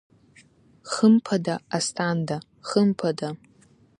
Хымԥада, 0.91 1.55
Асҭанда, 1.77 2.37
хымԥада… 2.67 3.29